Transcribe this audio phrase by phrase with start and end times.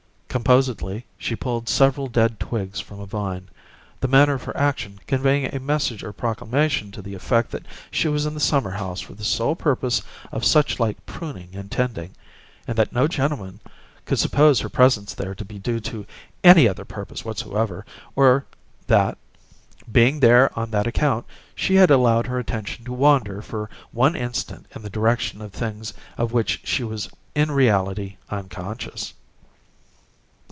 [0.41, 3.49] Composedly, she pulled several dead twigs from a vine,
[3.99, 8.07] the manner of her action conveying a message or proclamation to the effect that she
[8.07, 10.01] was in the summer house for the sole purpose
[10.31, 12.15] of such like pruning and tending,
[12.65, 13.59] and that no gentleman
[14.05, 16.05] could suppose her presence there to be due to
[16.45, 18.45] any other purpose whatsoever, or
[18.87, 19.17] that,
[19.91, 21.25] being there on that account,
[21.55, 25.93] she had allowed her attention to wander for one instant in the direction of things
[26.17, 29.13] of which she was in reality unconscious.